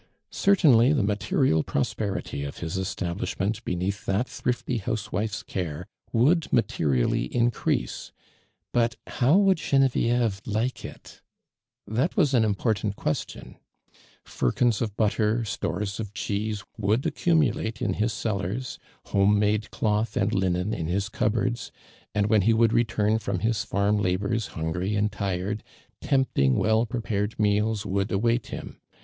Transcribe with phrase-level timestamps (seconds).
[0.33, 8.11] Certainly the material pros])erity of his establishment beneath that thrifty housewife's care would materially increase,
[8.73, 11.21] but how would Gene vieve like it?
[11.85, 13.57] That was an imitortant ques ARMAND DIRAND.
[13.57, 13.57] tion.
[14.23, 20.33] Firkins of l)utln', storM of olifioso vould accuiniiliitn in hi't cellarH; )lom(^ jnado c'.oth and
[20.33, 21.69] linen in his ouphoards,
[22.15, 25.59] and when ho would retimi iVoni his farm Inborn, hungry and tirod,
[26.01, 28.77] tempting, well prenare<l luoals would await liini.